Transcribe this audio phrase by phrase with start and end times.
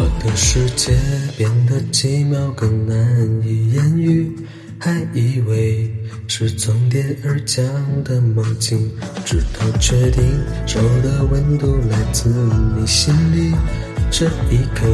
[0.00, 0.96] 我的世界
[1.36, 2.96] 变得奇妙，更难
[3.44, 4.34] 以言喻。
[4.78, 5.94] 还以为
[6.26, 7.62] 是从天而降
[8.02, 8.90] 的梦境，
[9.26, 10.24] 直到确定
[10.66, 13.54] 手的温度来自你心里，
[14.10, 14.86] 这一刻。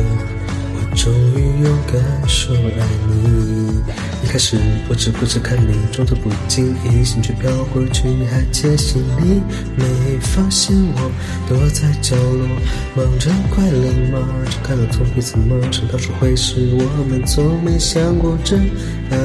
[0.74, 3.80] 我终于勇敢说爱你。
[4.26, 9.40] 开始不知不觉看你，装作不经意，兴趣飘过去，你还窃喜你
[9.76, 9.84] 没
[10.20, 11.10] 发现我
[11.48, 12.46] 躲在角落，
[12.94, 14.28] 忙着快乐吗？
[14.50, 18.68] 只看到从彼此陌生到熟会是我们从没想过真
[19.10, 19.16] 爱，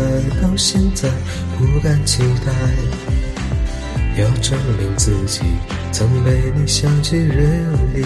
[0.42, 1.10] 到现在
[1.58, 2.54] 不敢期待，
[4.22, 5.42] 要证明自己
[5.92, 7.44] 曾被你想起热
[7.94, 8.06] 里，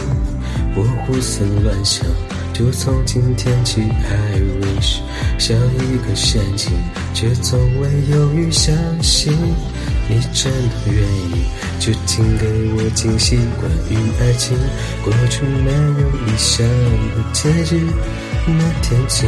[0.76, 2.04] 我胡思乱想。
[2.58, 5.00] 就从今天起，I wish
[5.38, 6.72] 像一个陷阱，
[7.14, 9.34] 却从未犹豫相信
[10.08, 11.44] 你真的愿意，
[11.82, 13.36] 就请给我惊喜。
[13.60, 14.58] 关于爱情，
[15.04, 17.76] 过去没有理想的结局，
[18.48, 19.28] 那天起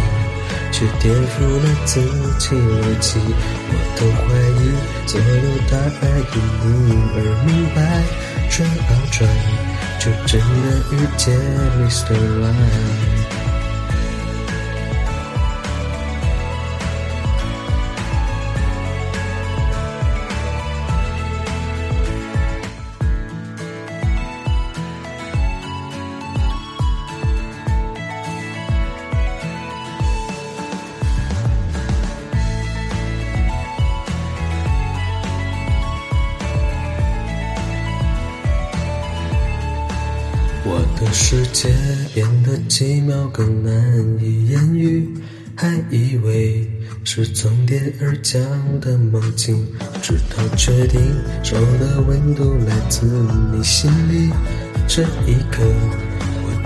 [0.72, 2.00] 却颠覆了自
[2.40, 3.20] 己逻辑。
[3.68, 4.24] 我都怀
[4.56, 4.72] 疑
[5.06, 6.02] 所有答案
[6.34, 6.36] 因
[6.88, 7.78] 你而明白，
[8.50, 9.30] 转啊转，
[10.00, 11.36] 就真的遇见
[11.84, 12.16] Mr.
[12.42, 13.17] Right。
[41.12, 41.70] 世界
[42.14, 43.74] 变得奇妙，更难
[44.22, 45.08] 以言喻。
[45.56, 46.70] 还以为
[47.04, 48.40] 是从天而降
[48.80, 49.66] 的梦境，
[50.04, 51.02] 直到确定
[51.44, 53.08] 手的温度来自
[53.52, 54.32] 你心里，
[54.88, 55.64] 这一刻。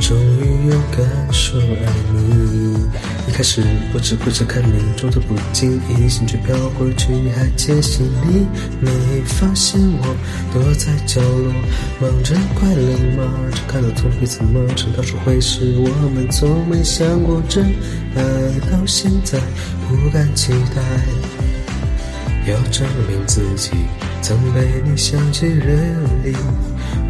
[0.01, 2.75] 终于勇敢说爱你。
[3.27, 3.61] 一开始
[3.93, 8.47] 我只顾着看你，装作不经意，兴趣飘过去，还窃喜你
[8.79, 8.91] 没
[9.25, 10.15] 发现我
[10.51, 11.53] 躲在角落，
[12.01, 13.31] 忙着快乐吗？
[13.53, 17.63] 只看到从彼此陌生到初会是我们从没想过真
[18.15, 18.23] 爱，
[18.71, 19.39] 到现在
[19.87, 20.81] 不敢期待，
[22.51, 23.69] 要证明自己
[24.23, 25.75] 曾被你想起热
[26.23, 26.35] 里，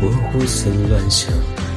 [0.02, 1.31] 我胡思乱想。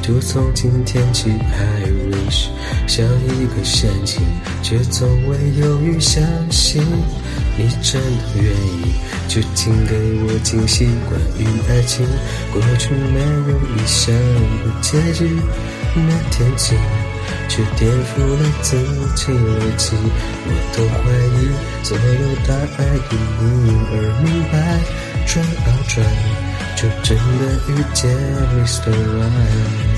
[0.06, 2.48] 就从今天起，I wish
[2.86, 4.20] 像一个陷阱，
[4.62, 6.82] 却从未犹豫相信
[7.56, 8.92] 你真的愿意，
[9.28, 10.84] 就请给我惊喜。
[11.08, 12.06] 关于爱情，
[12.52, 15.40] 过去没有理想的结局，
[15.94, 16.76] 那天起
[17.48, 18.76] 却颠覆了自
[19.16, 19.96] 己逻辑。
[20.44, 21.00] 我都怀
[21.40, 21.48] 疑
[21.82, 22.78] 所有答案
[23.10, 23.14] 因
[23.64, 24.54] 你而明白，
[25.24, 26.04] 转啊转，
[26.76, 28.14] 就真的遇见
[28.52, 28.92] Mr.
[28.92, 29.93] Right。